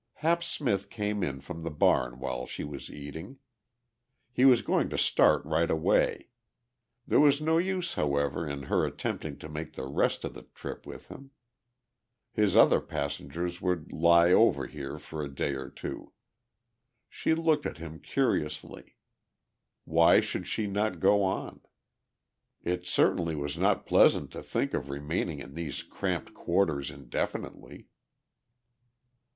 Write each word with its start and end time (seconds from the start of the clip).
Hap 0.25 0.43
Smith 0.43 0.89
came 0.89 1.21
in 1.23 1.41
from 1.41 1.61
the 1.61 1.69
barn 1.69 2.17
while 2.17 2.47
she 2.47 2.63
was 2.63 2.89
eating. 2.89 3.37
He 4.31 4.45
was 4.45 4.63
going 4.63 4.89
to 4.89 4.97
start 4.97 5.45
right 5.45 5.69
away. 5.69 6.29
There 7.05 7.19
was 7.19 7.39
no 7.39 7.59
use, 7.59 7.93
however, 7.93 8.49
in 8.49 8.63
her 8.63 8.83
attempting 8.83 9.37
to 9.37 9.47
make 9.47 9.73
the 9.73 9.85
rest 9.85 10.23
of 10.23 10.33
the 10.33 10.41
trip 10.55 10.87
with 10.87 11.09
him. 11.09 11.29
His 12.31 12.55
other 12.55 12.81
passengers 12.81 13.61
would 13.61 13.91
lie 13.91 14.31
over 14.31 14.65
here 14.65 14.97
for 14.97 15.23
a 15.23 15.31
day 15.31 15.53
or 15.53 15.69
two. 15.69 16.13
She 17.07 17.35
looked 17.35 17.67
at 17.67 17.77
him 17.77 17.99
curiously: 17.99 18.95
why 19.85 20.19
should 20.19 20.47
she 20.47 20.65
not 20.65 20.99
go 20.99 21.21
on? 21.21 21.61
It 22.63 22.87
certainly 22.87 23.35
was 23.35 23.55
not 23.55 23.85
pleasant 23.85 24.31
to 24.31 24.41
think 24.41 24.73
of 24.73 24.89
remaining 24.89 25.37
in 25.41 25.53
these 25.53 25.83
cramped 25.83 26.33
quarters 26.33 26.89
indefinitely. 26.89 27.85